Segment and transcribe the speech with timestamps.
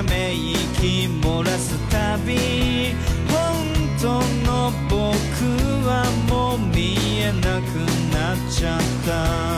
[0.00, 2.94] ため息漏らすたび
[3.28, 3.66] 本
[4.00, 4.14] 当
[4.46, 5.04] の僕
[5.86, 7.74] はもう見えなく
[8.14, 9.49] なっちゃった。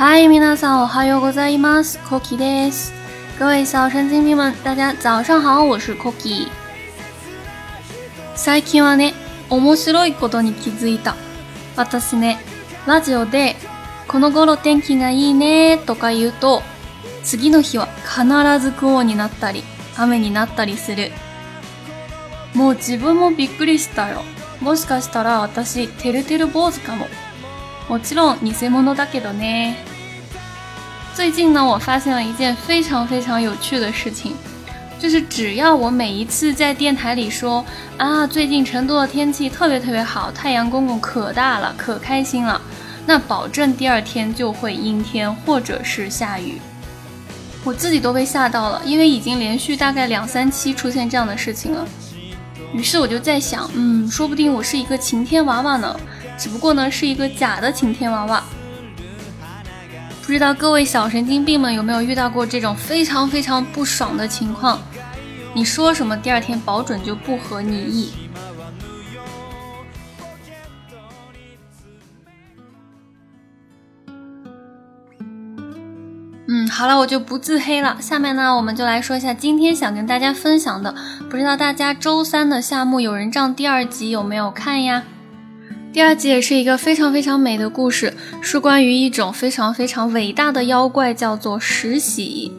[0.00, 1.98] 嗨，皆さんおはようございます。
[2.04, 2.92] Cookie です。
[3.36, 6.46] 各位小神经病们，大家早上好，我是 Cookie。
[8.36, 9.12] 最近はね、
[9.50, 11.16] 面白いことに気づいた。
[11.74, 12.38] 私ね、
[12.86, 13.56] ラジオで、
[14.06, 16.62] この頃天気がいいねとか言うと、
[17.24, 18.24] 次の日は必
[18.64, 19.64] ず雲になったり、
[19.96, 21.10] 雨になったりする。
[22.54, 24.22] もう自分もびっくりしたよ。
[24.60, 27.08] もしかしたら私、てるてる坊主かも。
[27.88, 29.87] もちろん偽物だけどね。
[31.18, 34.34] 最近呢，我发现了一件非常非常有趣的事情，
[35.00, 37.64] 就是只要我每一次在电台里说
[37.96, 42.62] 啊，最近成都的天气特别特别好，太阳公公可大了，可开心了，
[43.04, 46.60] 那保证第二天就会阴天或者是下雨。
[47.64, 51.84] 我自己都被吓到了，因为已经连续大概两三期出现这样的事情了。
[52.72, 55.98] 于是我就在想，嗯，说不定我是一个晴天娃娃呢，
[56.38, 58.40] 只不过呢是一个假的晴天娃娃。
[60.28, 64.78] 不知道各位小神经病们有没有遇到过这种非常非常不爽的情况？
[65.54, 68.12] 你说什么，第二天保准就不合你意。
[76.46, 77.96] 嗯，好了，我就不自黑了。
[77.98, 80.94] 下面呢，我们就来说一下今天想跟大家分享的。
[81.30, 85.04] 不知道大家周三的《夏目友人帐》第二集有没有看呀？
[85.98, 92.52] 第二集也是一个非常非常美的故事，是关于一种非常非常伟大的妖怪，叫做石洗。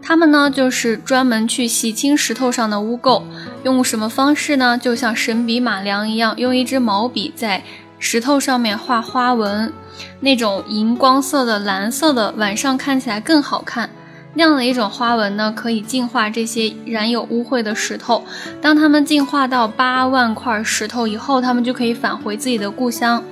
[0.00, 3.24] 他们呢，就是专门去洗清石头上的污垢，
[3.64, 4.78] 用什么方式呢？
[4.78, 7.64] 就像神笔马良一样，用一支毛笔在
[7.98, 9.72] 石头上面画花纹，
[10.20, 13.90] 那种荧光色的、蓝色的，晚上看起来更好看。
[14.38, 18.22] 那样的一种花纹呢，可以净化这些染有污秽的石头。
[18.60, 23.24] 当它们净化到八万块石头以后，它们就可以返回自己的故乡。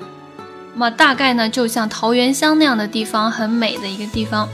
[0.72, 4.48] 那么大概呢，就像桃源乡那样的地方，很美的一个地方。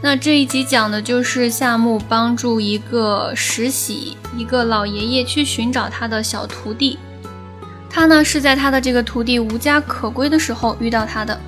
[0.00, 7.00] 那这一集讲的就是夏目帮助一个石洗，一个老爷爷去寻找他的小徒弟。
[7.90, 11.38] 他呢是在他的这个徒弟无家可归的时候遇到他的。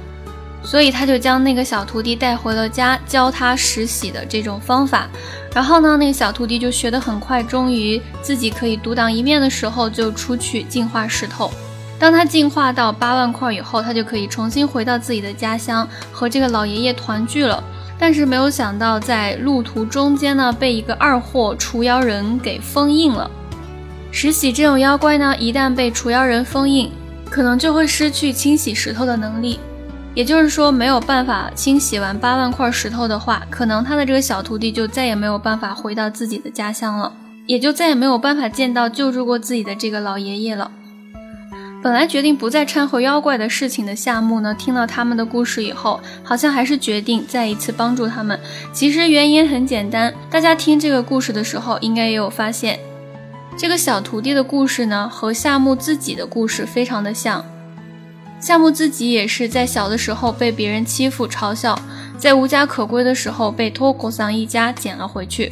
[0.65, 5.09] 所以他就将那个小徒弟带回了家，教他石洗的这种方法。
[5.55, 11.51] 然后呢，那个小徒弟就学得很快，终于自己可以独当一面的时候，就出去净化石头。
[11.99, 17.63] 当他净化到八万块以后，他就可以重新回到自己的家乡，和这个老爷爷团聚了。
[17.99, 23.31] 但是没有想到，在路途中间呢，被一个二货除妖人给封印了。
[24.11, 26.91] 石洗这种妖怪呢，一旦被除妖人封印，
[27.31, 29.61] 可能就会失去清洗石头的能力。
[30.15, 37.13] 也就是说，没有办法清洗完八万块石头的话，可能他的这个小徒弟就再也没有办法回到自己的家乡了，
[37.47, 40.71] 也就再也没有办法见到救助过自己的这个老爷爷了。
[41.83, 48.39] 本来决定不再掺和妖怪的事情的夏目呢，听到他们的故事以后，好像还是决定再一次帮助他们。
[48.73, 52.79] 其实原因很简单，大家听这个故事的时候，应该也有发现，
[53.57, 57.45] 这个小徒弟的故事呢，和夏目自己的故事非常的像。
[58.42, 61.78] 夏目自己也是在小的时候被别人欺负嘲笑，
[62.18, 65.52] 在无家可归的时候被托果桑一家捡了回去，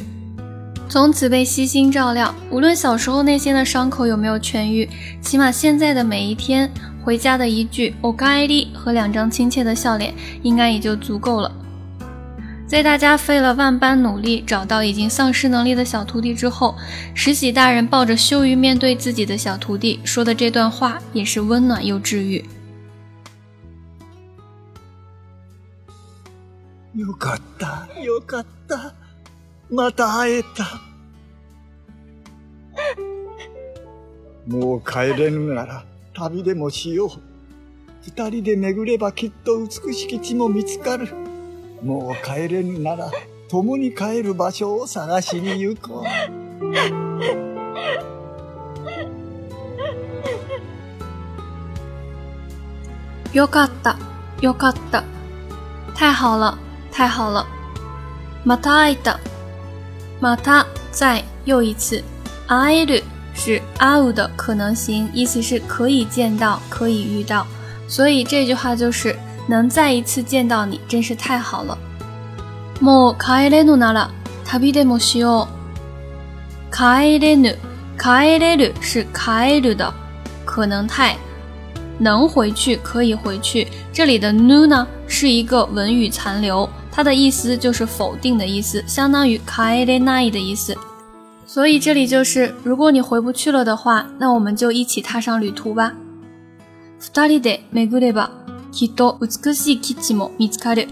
[0.88, 2.32] 从此被悉心照料。
[2.48, 4.88] 无论小时候内心的伤口有没有痊愈，
[5.20, 6.70] 起码现在的每一天，
[7.02, 11.50] 回家的一句“おかえり”和两张亲切的笑脸，应该也就足够了。
[12.68, 16.74] 在大家费了万般努力找到已经丧失能力的小徒弟之后，
[17.14, 22.44] 石喜大人抱着羞于面对自己的小徒弟说的这段话，也是温暖又治愈。
[26.95, 28.93] よかった、よかった。
[29.69, 30.81] また会えた。
[34.45, 37.09] もう帰れぬなら旅でもしよう。
[38.03, 41.07] 二人で巡ればきっと美しき地も見つかる。
[41.81, 43.09] もう帰れぬなら
[43.47, 46.05] 共に帰る場所を探しに行こう。
[53.33, 53.97] よかった、
[54.41, 55.05] よかった。
[55.93, 56.57] 太好了，
[57.00, 57.46] 太好了。
[58.44, 59.18] また会えた。
[60.20, 62.02] また再又一次。
[62.46, 63.02] 会える
[63.34, 67.46] 是 out 的可能性，意思是可以见到，可以遇到。
[67.88, 69.16] 所以这句话就是
[69.48, 71.76] 能再一次见到你，真是太好了。
[72.80, 74.10] もう帰れぬなら
[74.44, 76.74] 旅でもしよう。
[76.74, 77.56] 帰れぬ、
[77.98, 79.92] 帰れる是帰る的
[80.44, 81.16] 可能态，
[81.98, 83.66] 能回去，可以回去。
[83.92, 90.76] 这里的ぬ呢是一个文语残留， 它的意思就是否定的意思，相当于帰れない的意思。
[91.46, 95.92] 所以这里就是，如果你回不去了的话，那我们就一起踏上旅途吧。
[96.98, 98.30] 二人で巡れば
[98.72, 100.88] きっと美しい基地も見つかる。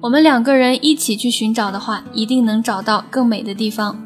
[0.00, 3.96] 我们两个人一起去寻找的话，一定能找到更美的地方。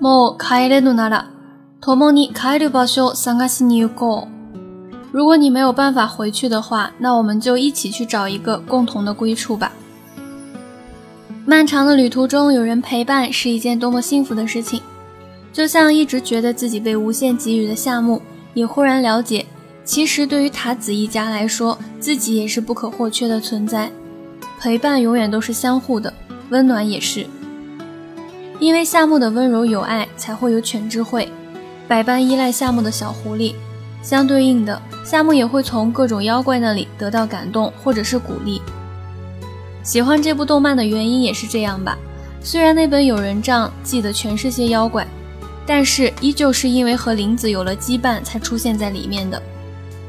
[0.00, 1.30] もう帰れぬなら、
[1.80, 4.36] 共に帰る場所探しに行こう。
[5.11, 9.73] 如果你没有办法回去的话，那我们就一起去找一个共同的归处吧。
[11.45, 14.81] 漫长的旅途中有人陪伴是一件多么幸福的事情。
[15.51, 18.21] 就像一直觉得自己被无限给予的夏目，
[18.53, 19.45] 也忽然了解，
[19.83, 23.91] 其实对于塔子一家来说，自己也是不可或缺的存在。
[24.61, 26.13] 陪伴永远都是相互的，
[26.51, 27.25] 温暖也是。
[28.59, 31.29] 因为夏目的温柔有爱，才会有犬之会，
[31.85, 33.53] 百般依赖夏目的小狐狸。
[34.01, 38.61] 相对应的，夏目也会从各种妖怪那里得到感动或者是鼓励。
[39.83, 41.97] 喜欢这部动漫的原因也是这样吧。
[42.41, 45.05] 虽然那本有人帐记得全是些妖怪，
[45.65, 49.41] 但是依旧是因为和林子有了羁绊才出现在里面的。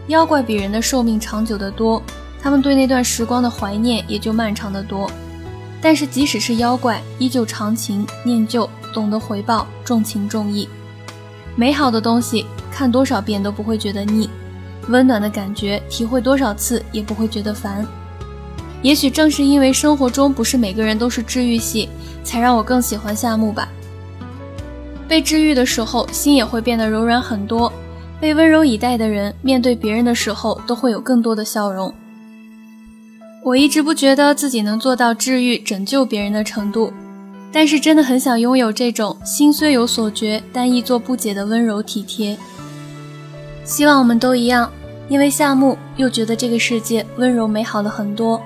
[0.09, 2.03] 妖怪比人的寿命长久得多。
[2.43, 5.09] 他们对那段时光的怀念也就漫长得多，
[5.81, 10.69] 但是即使是妖怪，依旧长情念旧，懂得回报，重情重义。
[11.55, 14.29] 美好的东西看多少遍都不会觉得腻，
[14.89, 17.87] 温暖的感觉体会多少次也不会觉得烦。
[18.81, 21.89] 也许正是因为生活中不是每个人都是治愈系，
[22.25, 23.69] 才让我更喜欢夏目吧。
[25.07, 27.71] 被治愈的时候，心也会变得柔软很多；
[28.19, 31.93] 被温柔以待的人，面对别人的时候，都会有更多的笑容。
[33.45, 36.93] 我一直不觉得自己能做到治愈、拯救别人的程度，
[37.53, 42.37] 但是真的很想拥有这种心虽有所觉，但亦作不解的温柔体贴。
[43.64, 44.72] 希望我们都一样，
[45.10, 48.42] 因为夏目又觉得这个世界温柔美好了很多。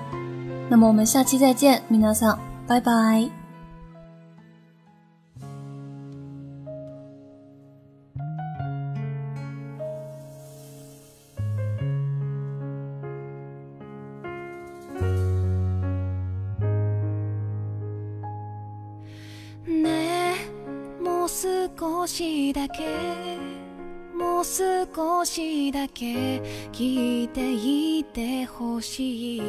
[0.70, 2.38] 那么我们下期再见，米娜桑，
[2.68, 3.30] 拜拜。
[22.02, 22.84] 少しだけ
[24.19, 26.41] もう少しだけ
[26.73, 27.53] 聞いて
[27.99, 29.41] いてほしい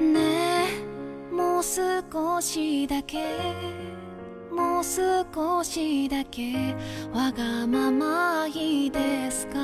[0.00, 0.66] ね。
[0.66, 3.24] えもう少しだけ
[4.50, 6.74] もう少しだけ
[7.12, 9.58] わがままいいですか？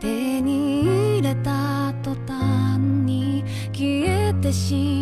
[0.00, 4.99] 手に入れた途端に消えてしまう。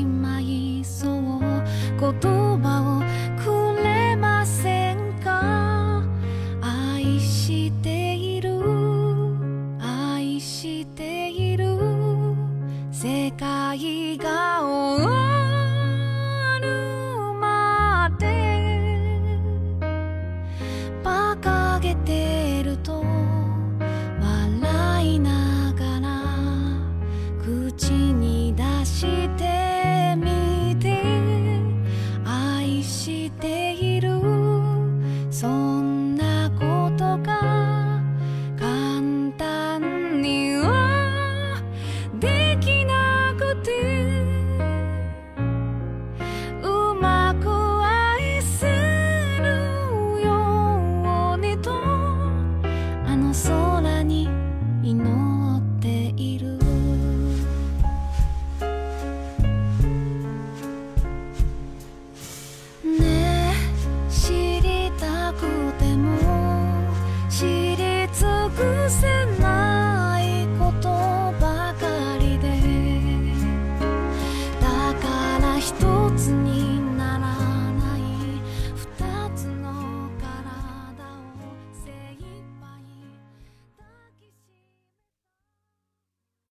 [13.00, 15.58] 世界が終わる。